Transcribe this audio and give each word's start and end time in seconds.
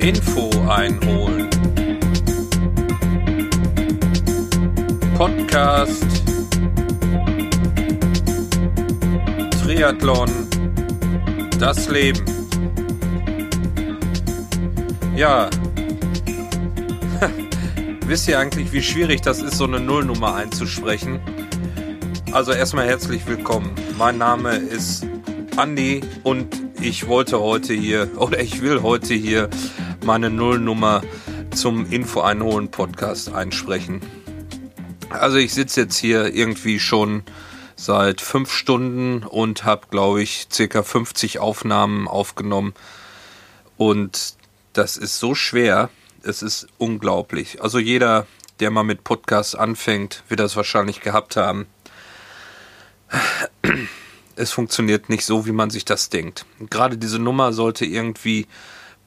Info 0.00 0.48
einholen. 0.66 1.50
Podcast. 5.14 6.02
Triathlon. 9.62 10.30
Das 11.58 11.90
Leben. 11.90 12.24
Ja. 15.14 15.50
Wisst 18.06 18.26
ihr 18.26 18.38
eigentlich, 18.38 18.72
wie 18.72 18.80
schwierig 18.80 19.20
das 19.20 19.42
ist, 19.42 19.58
so 19.58 19.64
eine 19.64 19.80
Nullnummer 19.80 20.34
einzusprechen? 20.34 21.20
Also 22.32 22.52
erstmal 22.52 22.86
herzlich 22.86 23.26
willkommen. 23.26 23.72
Mein 23.98 24.16
Name 24.16 24.56
ist 24.56 25.06
Andi 25.56 26.00
und 26.22 26.46
ich 26.80 27.06
wollte 27.06 27.38
heute 27.40 27.74
hier 27.74 28.08
oder 28.16 28.40
ich 28.40 28.62
will 28.62 28.80
heute 28.80 29.12
hier 29.12 29.50
meine 30.04 30.30
Nullnummer 30.30 31.02
zum 31.54 31.90
Info 31.90 32.20
einholen 32.20 32.70
Podcast 32.70 33.32
einsprechen. 33.32 34.00
Also 35.10 35.36
ich 35.36 35.52
sitze 35.52 35.82
jetzt 35.82 35.96
hier 35.96 36.34
irgendwie 36.34 36.78
schon 36.78 37.22
seit 37.76 38.20
fünf 38.20 38.52
Stunden 38.52 39.24
und 39.24 39.64
habe, 39.64 39.86
glaube 39.90 40.22
ich, 40.22 40.48
circa 40.52 40.82
50 40.82 41.38
Aufnahmen 41.38 42.08
aufgenommen. 42.08 42.74
Und 43.76 44.34
das 44.72 44.96
ist 44.96 45.18
so 45.18 45.34
schwer, 45.34 45.90
es 46.22 46.42
ist 46.42 46.68
unglaublich. 46.78 47.62
Also 47.62 47.78
jeder, 47.78 48.26
der 48.60 48.70
mal 48.70 48.82
mit 48.82 49.04
Podcasts 49.04 49.54
anfängt, 49.54 50.22
wird 50.28 50.40
das 50.40 50.56
wahrscheinlich 50.56 51.00
gehabt 51.00 51.36
haben. 51.36 51.66
Es 54.36 54.52
funktioniert 54.52 55.08
nicht 55.08 55.24
so, 55.24 55.46
wie 55.46 55.52
man 55.52 55.70
sich 55.70 55.84
das 55.84 56.08
denkt. 56.08 56.46
Gerade 56.70 56.96
diese 56.96 57.18
Nummer 57.18 57.52
sollte 57.52 57.84
irgendwie 57.84 58.46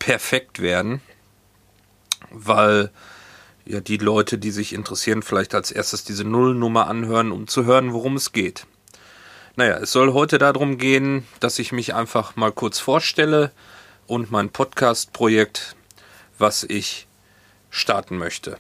perfekt 0.05 0.61
werden, 0.61 1.01
weil 2.29 2.91
ja 3.65 3.79
die 3.79 3.97
Leute, 3.97 4.37
die 4.37 4.51
sich 4.51 4.73
interessieren, 4.73 5.23
vielleicht 5.23 5.55
als 5.55 5.71
erstes 5.71 6.03
diese 6.03 6.25
Nullnummer 6.25 6.87
anhören, 6.87 7.31
um 7.31 7.47
zu 7.47 7.63
hören, 7.63 7.93
worum 7.93 8.17
es 8.17 8.33
geht. 8.33 8.65
Naja, 9.55 9.77
es 9.77 9.93
soll 9.93 10.11
heute 10.11 10.39
darum 10.39 10.77
gehen, 10.77 11.25
dass 11.39 11.57
ich 11.57 11.71
mich 11.71 11.93
einfach 11.93 12.35
mal 12.35 12.51
kurz 12.51 12.79
vorstelle 12.79 13.51
und 14.05 14.29
mein 14.29 14.49
Podcast-Projekt, 14.49 15.77
was 16.37 16.63
ich 16.63 17.07
starten 17.69 18.17
möchte. 18.17 18.57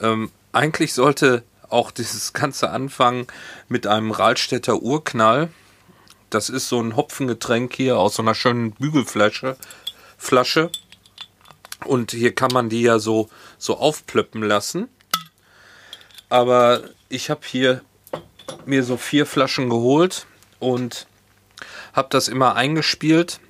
Ähm, 0.00 0.30
eigentlich 0.52 0.92
sollte 0.92 1.44
auch 1.70 1.90
dieses 1.92 2.34
ganze 2.34 2.68
anfangen 2.68 3.26
mit 3.68 3.86
einem 3.86 4.10
Rahlstädter 4.10 4.82
Urknall. 4.82 5.48
Das 6.28 6.50
ist 6.50 6.68
so 6.68 6.78
ein 6.78 6.94
Hopfengetränk 6.96 7.74
hier 7.74 7.96
aus 7.98 8.16
so 8.16 8.22
einer 8.22 8.34
schönen 8.34 8.72
Bügelflasche. 8.72 9.56
Flasche. 10.22 10.70
Und 11.84 12.12
hier 12.12 12.34
kann 12.34 12.52
man 12.52 12.68
die 12.68 12.82
ja 12.82 12.98
so, 12.98 13.28
so 13.58 13.76
aufplöppen 13.76 14.42
lassen. 14.42 14.88
Aber 16.28 16.82
ich 17.08 17.28
habe 17.28 17.40
hier 17.44 17.82
mir 18.64 18.84
so 18.84 18.96
vier 18.96 19.26
Flaschen 19.26 19.68
geholt 19.68 20.26
und 20.60 21.06
habe 21.92 22.08
das 22.10 22.28
immer 22.28 22.54
eingespielt. 22.54 23.40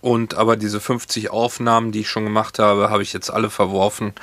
Und 0.00 0.34
aber 0.34 0.56
diese 0.56 0.80
50 0.80 1.30
Aufnahmen, 1.30 1.90
die 1.90 2.00
ich 2.00 2.08
schon 2.08 2.24
gemacht 2.24 2.58
habe, 2.58 2.90
habe 2.90 3.02
ich 3.02 3.12
jetzt 3.12 3.30
alle 3.30 3.50
verworfen. 3.50 4.14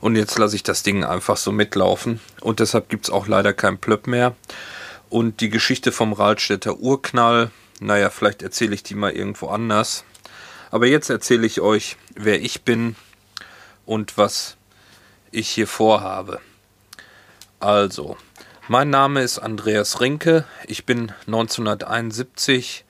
Und 0.00 0.16
jetzt 0.16 0.38
lasse 0.38 0.56
ich 0.56 0.62
das 0.62 0.82
Ding 0.82 1.04
einfach 1.04 1.36
so 1.36 1.52
mitlaufen. 1.52 2.20
Und 2.40 2.60
deshalb 2.60 2.88
gibt 2.88 3.04
es 3.04 3.10
auch 3.10 3.26
leider 3.26 3.52
kein 3.52 3.78
Plöpp 3.78 4.06
mehr. 4.06 4.34
Und 5.10 5.40
die 5.40 5.50
Geschichte 5.50 5.92
vom 5.92 6.12
Rahlstädter 6.12 6.78
Urknall, 6.78 7.50
naja, 7.80 8.10
vielleicht 8.10 8.42
erzähle 8.42 8.74
ich 8.74 8.82
die 8.82 8.94
mal 8.94 9.12
irgendwo 9.12 9.48
anders. 9.48 10.04
Aber 10.70 10.86
jetzt 10.86 11.10
erzähle 11.10 11.46
ich 11.46 11.60
euch, 11.60 11.96
wer 12.14 12.40
ich 12.40 12.62
bin 12.62 12.96
und 13.84 14.18
was 14.18 14.56
ich 15.30 15.48
hier 15.48 15.66
vorhabe. 15.66 16.40
Also, 17.60 18.16
mein 18.68 18.90
Name 18.90 19.22
ist 19.22 19.38
Andreas 19.38 20.00
Rinke. 20.00 20.44
Ich 20.66 20.86
bin 20.86 21.12
1971 21.26 22.84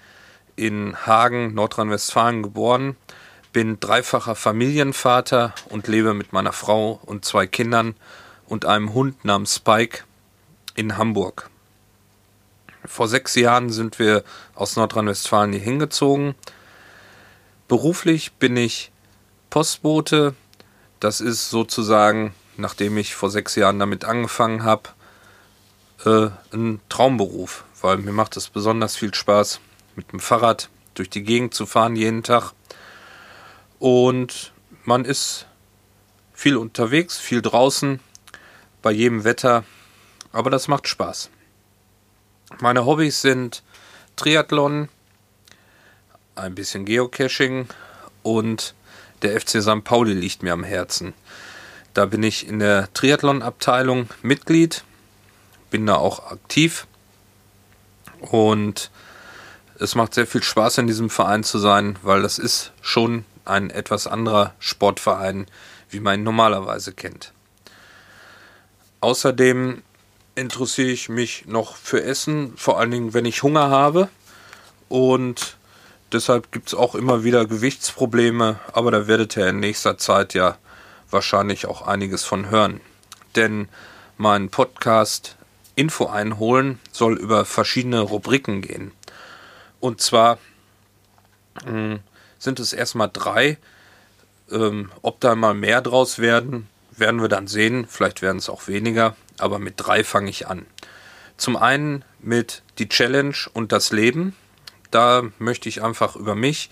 in 0.56 0.96
Hagen, 1.06 1.54
Nordrhein-Westfalen 1.54 2.42
geboren, 2.42 2.96
bin 3.52 3.78
dreifacher 3.78 4.34
Familienvater 4.34 5.54
und 5.68 5.86
lebe 5.86 6.14
mit 6.14 6.32
meiner 6.32 6.52
Frau 6.52 7.00
und 7.04 7.24
zwei 7.24 7.46
Kindern 7.46 7.94
und 8.46 8.64
einem 8.64 8.94
Hund 8.94 9.24
namens 9.24 9.56
Spike 9.56 10.04
in 10.74 10.96
Hamburg. 10.96 11.50
Vor 12.86 13.08
sechs 13.08 13.34
Jahren 13.34 13.70
sind 13.70 13.98
wir 13.98 14.24
aus 14.54 14.76
Nordrhein-Westfalen 14.76 15.52
hier 15.52 15.60
hingezogen. 15.60 16.34
Beruflich 17.68 18.32
bin 18.34 18.56
ich 18.56 18.92
Postbote. 19.50 20.34
Das 21.00 21.20
ist 21.20 21.50
sozusagen, 21.50 22.32
nachdem 22.56 22.96
ich 22.96 23.16
vor 23.16 23.28
sechs 23.28 23.56
Jahren 23.56 23.80
damit 23.80 24.04
angefangen 24.04 24.62
habe, 24.62 24.90
äh, 26.04 26.30
ein 26.52 26.80
Traumberuf, 26.88 27.64
weil 27.80 27.98
mir 27.98 28.12
macht 28.12 28.36
es 28.36 28.48
besonders 28.48 28.94
viel 28.96 29.12
Spaß, 29.12 29.60
mit 29.96 30.12
dem 30.12 30.20
Fahrrad 30.20 30.68
durch 30.94 31.10
die 31.10 31.24
Gegend 31.24 31.54
zu 31.54 31.66
fahren 31.66 31.96
jeden 31.96 32.22
Tag. 32.22 32.52
Und 33.80 34.52
man 34.84 35.04
ist 35.04 35.46
viel 36.32 36.56
unterwegs, 36.56 37.18
viel 37.18 37.42
draußen, 37.42 37.98
bei 38.80 38.92
jedem 38.92 39.24
Wetter, 39.24 39.64
aber 40.30 40.50
das 40.50 40.68
macht 40.68 40.86
Spaß. 40.86 41.30
Meine 42.60 42.86
Hobbys 42.86 43.22
sind 43.22 43.64
Triathlon, 44.14 44.88
ein 46.36 46.54
bisschen 46.54 46.84
Geocaching 46.84 47.66
und 48.22 48.74
der 49.22 49.40
FC 49.40 49.62
St. 49.62 49.82
Pauli 49.84 50.12
liegt 50.12 50.42
mir 50.42 50.52
am 50.52 50.64
Herzen. 50.64 51.14
Da 51.94 52.06
bin 52.06 52.22
ich 52.22 52.46
in 52.46 52.58
der 52.58 52.92
Triathlon-Abteilung 52.92 54.08
Mitglied, 54.22 54.84
bin 55.70 55.86
da 55.86 55.96
auch 55.96 56.30
aktiv 56.30 56.86
und 58.20 58.90
es 59.78 59.94
macht 59.94 60.14
sehr 60.14 60.26
viel 60.26 60.42
Spaß, 60.42 60.78
in 60.78 60.86
diesem 60.86 61.10
Verein 61.10 61.44
zu 61.44 61.58
sein, 61.58 61.98
weil 62.02 62.22
das 62.22 62.38
ist 62.38 62.72
schon 62.80 63.24
ein 63.44 63.70
etwas 63.70 64.06
anderer 64.06 64.54
Sportverein, 64.58 65.46
wie 65.90 66.00
man 66.00 66.20
ihn 66.20 66.24
normalerweise 66.24 66.92
kennt. 66.92 67.32
Außerdem 69.00 69.82
interessiere 70.34 70.90
ich 70.90 71.08
mich 71.08 71.46
noch 71.46 71.76
für 71.76 72.02
Essen, 72.02 72.56
vor 72.56 72.78
allen 72.78 72.90
Dingen, 72.90 73.14
wenn 73.14 73.24
ich 73.24 73.42
Hunger 73.42 73.70
habe. 73.70 74.08
Und 74.88 75.56
deshalb 76.12 76.52
gibt 76.52 76.68
es 76.68 76.74
auch 76.74 76.94
immer 76.94 77.24
wieder 77.24 77.46
Gewichtsprobleme, 77.46 78.60
aber 78.72 78.90
da 78.90 79.06
werdet 79.06 79.36
ihr 79.36 79.48
in 79.48 79.60
nächster 79.60 79.98
Zeit 79.98 80.34
ja 80.34 80.56
wahrscheinlich 81.10 81.66
auch 81.66 81.82
einiges 81.82 82.24
von 82.24 82.50
hören. 82.50 82.80
Denn 83.34 83.68
mein 84.16 84.48
Podcast 84.48 85.36
Info 85.74 86.06
einholen 86.06 86.80
soll 86.90 87.18
über 87.18 87.44
verschiedene 87.44 88.00
Rubriken 88.00 88.62
gehen. 88.62 88.92
Und 89.78 90.00
zwar 90.00 90.38
äh, 91.66 91.98
sind 92.38 92.60
es 92.60 92.72
erstmal 92.72 93.10
drei. 93.12 93.58
Ähm, 94.50 94.90
ob 95.02 95.20
da 95.20 95.34
mal 95.34 95.54
mehr 95.54 95.82
draus 95.82 96.18
werden, 96.18 96.68
werden 96.92 97.20
wir 97.20 97.28
dann 97.28 97.46
sehen. 97.46 97.86
Vielleicht 97.86 98.22
werden 98.22 98.38
es 98.38 98.48
auch 98.48 98.68
weniger, 98.68 99.16
aber 99.38 99.58
mit 99.58 99.74
drei 99.76 100.02
fange 100.02 100.30
ich 100.30 100.46
an. 100.46 100.66
Zum 101.36 101.56
einen 101.56 102.04
mit 102.20 102.62
die 102.78 102.88
Challenge 102.88 103.36
und 103.52 103.72
das 103.72 103.92
Leben. 103.92 104.34
Da 104.90 105.22
möchte 105.38 105.68
ich 105.68 105.82
einfach 105.82 106.16
über 106.16 106.34
mich 106.34 106.70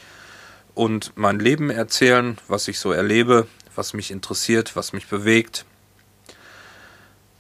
und 0.75 1.13
mein 1.17 1.39
Leben 1.39 1.71
erzählen, 1.71 2.39
was 2.49 2.69
ich 2.69 2.79
so 2.79 2.93
erlebe, 2.93 3.47
was 3.75 3.95
mich 3.95 4.11
interessiert, 4.11 4.77
was 4.77 4.93
mich 4.93 5.09
bewegt. 5.09 5.65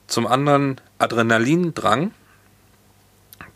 Zum 0.06 0.26
anderen 0.26 0.80
Adrenalindrang. 0.98 2.12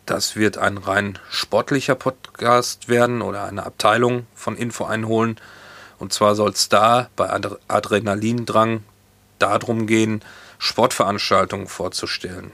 Das 0.06 0.36
wird 0.36 0.56
ein 0.56 0.78
rein 0.78 1.18
sportlicher 1.30 1.94
Podcast 1.94 2.88
werden 2.88 3.20
oder 3.20 3.44
eine 3.44 3.66
Abteilung 3.66 4.26
von 4.34 4.56
Info 4.56 4.84
einholen. 4.84 5.38
Und 5.98 6.12
zwar 6.12 6.34
soll 6.34 6.50
es 6.50 6.68
da 6.68 7.10
bei 7.14 7.28
Adrenalindrang 7.68 8.84
darum 9.38 9.86
gehen, 9.86 10.22
Sportveranstaltungen 10.58 11.66
vorzustellen. 11.66 12.52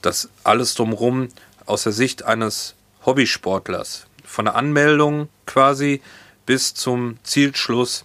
Das 0.00 0.28
alles 0.42 0.74
drumherum 0.74 1.28
aus 1.66 1.84
der 1.84 1.92
Sicht 1.92 2.24
eines 2.24 2.74
Hobbysportlers. 3.06 4.06
Von 4.24 4.46
der 4.46 4.56
Anmeldung 4.56 5.28
quasi 5.46 6.02
bis 6.46 6.74
zum 6.74 7.18
Zielschluss, 7.22 8.04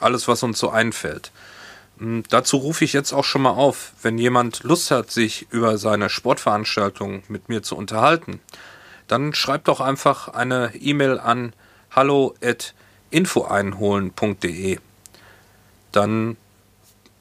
alles 0.00 0.26
was 0.28 0.42
uns 0.42 0.58
so 0.58 0.70
einfällt. 0.70 1.32
Hm, 1.98 2.24
dazu 2.28 2.58
rufe 2.58 2.84
ich 2.84 2.92
jetzt 2.92 3.12
auch 3.12 3.24
schon 3.24 3.42
mal 3.42 3.50
auf, 3.50 3.92
wenn 4.02 4.18
jemand 4.18 4.62
Lust 4.62 4.90
hat, 4.90 5.10
sich 5.10 5.46
über 5.50 5.78
seine 5.78 6.10
Sportveranstaltung 6.10 7.22
mit 7.28 7.48
mir 7.48 7.62
zu 7.62 7.76
unterhalten, 7.76 8.40
dann 9.08 9.34
schreibt 9.34 9.68
doch 9.68 9.80
einfach 9.80 10.28
eine 10.28 10.74
E-Mail 10.74 11.20
an 11.20 11.52
hallo@infoeinholen.de. 11.92 14.78
Dann 15.92 16.36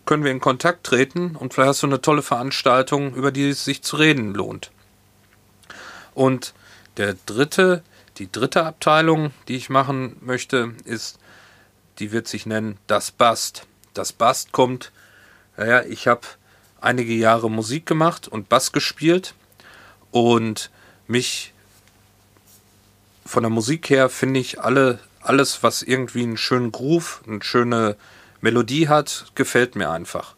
können 0.05 0.23
wir 0.23 0.31
in 0.31 0.39
Kontakt 0.39 0.85
treten 0.85 1.35
und 1.35 1.53
vielleicht 1.53 1.69
hast 1.69 1.83
du 1.83 1.87
eine 1.87 2.01
tolle 2.01 2.21
Veranstaltung, 2.21 3.15
über 3.15 3.31
die 3.31 3.49
es 3.49 3.65
sich 3.65 3.81
zu 3.81 3.95
reden 3.95 4.33
lohnt. 4.33 4.71
Und 6.13 6.53
der 6.97 7.15
dritte, 7.25 7.83
die 8.17 8.31
dritte 8.31 8.65
Abteilung, 8.65 9.31
die 9.47 9.55
ich 9.55 9.69
machen 9.69 10.17
möchte, 10.21 10.73
ist 10.85 11.19
die 11.99 12.11
wird 12.11 12.27
sich 12.27 12.45
nennen 12.45 12.77
Das 12.87 13.11
Bast. 13.11 13.65
Das 13.93 14.11
Bast 14.11 14.51
kommt, 14.51 14.91
naja, 15.57 15.83
ich 15.83 16.07
habe 16.07 16.27
einige 16.81 17.13
Jahre 17.13 17.49
Musik 17.49 17.85
gemacht 17.85 18.27
und 18.27 18.49
Bass 18.49 18.71
gespielt 18.71 19.33
und 20.11 20.69
mich 21.07 21.53
von 23.25 23.43
der 23.43 23.49
Musik 23.49 23.89
her 23.89 24.09
finde 24.09 24.39
ich 24.39 24.61
alle, 24.61 24.99
alles, 25.21 25.63
was 25.63 25.81
irgendwie 25.81 26.23
einen 26.23 26.37
schönen 26.37 26.71
Groove, 26.71 27.21
eine 27.27 27.41
schöne 27.41 27.95
Melodie 28.41 28.87
hat, 28.87 29.25
gefällt 29.35 29.75
mir 29.75 29.89
einfach. 29.89 30.35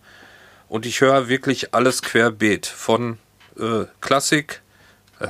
Und 0.70 0.86
ich 0.86 1.02
höre 1.02 1.28
wirklich 1.28 1.74
alles 1.74 2.02
querbeet. 2.02 2.66
Von 2.66 3.18
äh, 3.60 3.86
Klassik, 4.00 4.62
äh, 5.20 5.30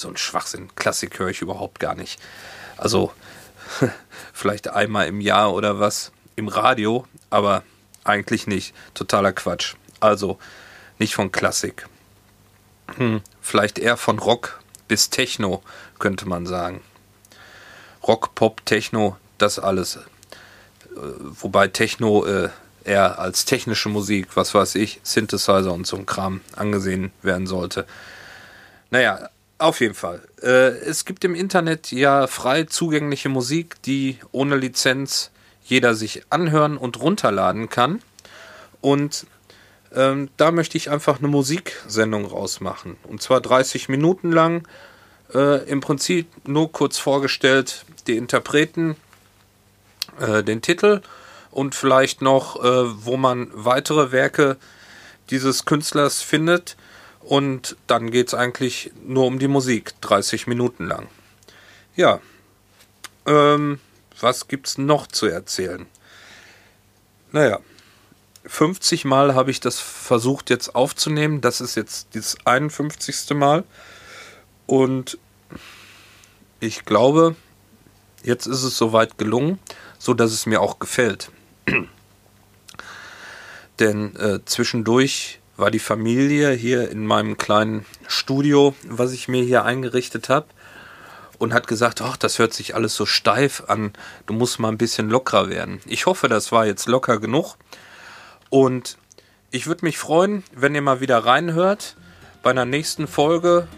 so 0.00 0.08
ein 0.08 0.16
Schwachsinn, 0.16 0.74
Klassik 0.74 1.18
höre 1.18 1.28
ich 1.28 1.42
überhaupt 1.42 1.78
gar 1.80 1.94
nicht. 1.94 2.20
Also 2.76 3.12
vielleicht 4.32 4.68
einmal 4.68 5.06
im 5.06 5.20
Jahr 5.20 5.52
oder 5.54 5.78
was 5.78 6.12
im 6.36 6.48
Radio, 6.48 7.06
aber 7.28 7.62
eigentlich 8.04 8.46
nicht. 8.46 8.74
Totaler 8.94 9.32
Quatsch. 9.32 9.74
Also 10.00 10.38
nicht 10.98 11.14
von 11.14 11.30
Klassik. 11.30 11.86
Hm, 12.96 13.20
vielleicht 13.40 13.78
eher 13.78 13.96
von 13.96 14.18
Rock 14.18 14.60
bis 14.88 15.10
Techno, 15.10 15.62
könnte 15.98 16.26
man 16.26 16.46
sagen. 16.46 16.82
Rock, 18.02 18.34
Pop, 18.34 18.64
Techno, 18.64 19.16
das 19.38 19.58
alles. 19.58 19.96
Äh, 19.96 20.00
wobei 20.96 21.68
Techno 21.68 22.24
äh, 22.24 22.48
eher 22.84 23.18
als 23.18 23.44
technische 23.44 23.90
Musik, 23.90 24.36
was 24.36 24.54
weiß 24.54 24.74
ich, 24.76 25.00
Synthesizer 25.02 25.72
und 25.72 25.86
so 25.86 25.96
ein 25.96 26.06
Kram 26.06 26.40
angesehen 26.56 27.12
werden 27.22 27.46
sollte. 27.46 27.86
Naja, 28.90 29.28
auf 29.60 29.80
jeden 29.80 29.94
Fall. 29.94 30.22
Äh, 30.42 30.68
es 30.68 31.04
gibt 31.04 31.24
im 31.24 31.34
Internet 31.34 31.92
ja 31.92 32.26
frei 32.26 32.64
zugängliche 32.64 33.28
Musik, 33.28 33.82
die 33.82 34.18
ohne 34.32 34.56
Lizenz 34.56 35.30
jeder 35.64 35.94
sich 35.94 36.24
anhören 36.30 36.76
und 36.76 37.00
runterladen 37.00 37.68
kann. 37.68 38.00
Und 38.80 39.26
ähm, 39.94 40.30
da 40.36 40.50
möchte 40.50 40.76
ich 40.76 40.90
einfach 40.90 41.18
eine 41.18 41.28
Musiksendung 41.28 42.24
rausmachen. 42.24 42.96
Und 43.04 43.22
zwar 43.22 43.40
30 43.40 43.88
Minuten 43.88 44.32
lang. 44.32 44.66
Äh, 45.34 45.68
Im 45.68 45.80
Prinzip 45.80 46.26
nur 46.46 46.72
kurz 46.72 46.98
vorgestellt 46.98 47.84
die 48.06 48.16
Interpreten, 48.16 48.96
äh, 50.18 50.42
den 50.42 50.62
Titel 50.62 51.02
und 51.50 51.74
vielleicht 51.74 52.22
noch, 52.22 52.62
äh, 52.62 53.04
wo 53.04 53.16
man 53.16 53.50
weitere 53.52 54.12
Werke 54.12 54.56
dieses 55.30 55.64
Künstlers 55.64 56.22
findet. 56.22 56.76
Und 57.30 57.76
dann 57.86 58.10
geht 58.10 58.26
es 58.26 58.34
eigentlich 58.34 58.90
nur 59.06 59.24
um 59.26 59.38
die 59.38 59.46
Musik, 59.46 59.92
30 60.00 60.48
Minuten 60.48 60.88
lang. 60.88 61.06
Ja, 61.94 62.18
ähm, 63.24 63.78
was 64.18 64.48
es 64.50 64.78
noch 64.78 65.06
zu 65.06 65.26
erzählen? 65.26 65.86
Naja, 67.30 67.60
50 68.46 69.04
Mal 69.04 69.36
habe 69.36 69.52
ich 69.52 69.60
das 69.60 69.78
versucht 69.78 70.50
jetzt 70.50 70.74
aufzunehmen. 70.74 71.40
Das 71.40 71.60
ist 71.60 71.76
jetzt 71.76 72.16
das 72.16 72.36
51. 72.46 73.30
Mal. 73.36 73.62
Und 74.66 75.16
ich 76.58 76.84
glaube, 76.84 77.36
jetzt 78.24 78.46
ist 78.46 78.64
es 78.64 78.76
soweit 78.76 79.18
gelungen, 79.18 79.60
so 80.00 80.14
dass 80.14 80.32
es 80.32 80.46
mir 80.46 80.60
auch 80.60 80.80
gefällt. 80.80 81.30
Denn 83.78 84.16
äh, 84.16 84.44
zwischendurch 84.44 85.39
war 85.60 85.70
die 85.70 85.78
Familie 85.78 86.52
hier 86.52 86.90
in 86.90 87.06
meinem 87.06 87.36
kleinen 87.36 87.84
Studio, 88.08 88.74
was 88.88 89.12
ich 89.12 89.28
mir 89.28 89.44
hier 89.44 89.64
eingerichtet 89.64 90.28
habe, 90.28 90.46
und 91.38 91.54
hat 91.54 91.66
gesagt, 91.66 92.02
ach, 92.02 92.16
das 92.16 92.38
hört 92.38 92.52
sich 92.52 92.74
alles 92.74 92.94
so 92.94 93.06
steif 93.06 93.64
an, 93.68 93.92
du 94.26 94.34
musst 94.34 94.58
mal 94.58 94.68
ein 94.68 94.78
bisschen 94.78 95.08
lockerer 95.08 95.48
werden. 95.48 95.80
Ich 95.86 96.06
hoffe, 96.06 96.28
das 96.28 96.52
war 96.52 96.66
jetzt 96.66 96.86
locker 96.86 97.18
genug. 97.18 97.56
Und 98.50 98.98
ich 99.50 99.66
würde 99.66 99.84
mich 99.84 99.98
freuen, 99.98 100.44
wenn 100.54 100.74
ihr 100.74 100.82
mal 100.82 101.00
wieder 101.00 101.18
reinhört 101.18 101.96
bei 102.42 102.50
einer 102.50 102.64
nächsten 102.64 103.06
Folge 103.06 103.68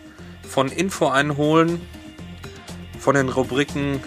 von 0.49 0.69
Info 0.69 1.09
einholen, 1.09 1.81
von 2.99 3.15
den 3.15 3.29
Rubriken 3.29 4.01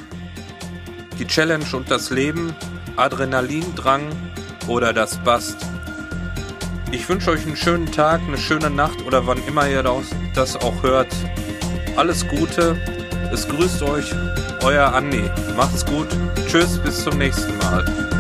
Die 1.19 1.27
Challenge 1.27 1.65
und 1.73 1.89
das 1.89 2.09
Leben, 2.09 2.55
Adrenalindrang 2.97 4.09
oder 4.67 4.93
das 4.93 5.23
Bast. 5.23 5.74
Ich 6.95 7.09
wünsche 7.09 7.29
euch 7.29 7.45
einen 7.45 7.57
schönen 7.57 7.91
Tag, 7.91 8.21
eine 8.25 8.37
schöne 8.37 8.69
Nacht 8.69 9.05
oder 9.05 9.27
wann 9.27 9.45
immer 9.47 9.67
ihr 9.67 9.83
das 10.33 10.55
auch 10.55 10.81
hört. 10.81 11.13
Alles 11.97 12.25
Gute. 12.25 12.77
Es 13.33 13.49
grüßt 13.49 13.83
euch 13.83 14.15
euer 14.63 14.93
Andi. 14.93 15.29
Macht's 15.57 15.85
gut. 15.85 16.07
Tschüss, 16.47 16.79
bis 16.79 17.03
zum 17.03 17.17
nächsten 17.17 17.57
Mal. 17.57 18.14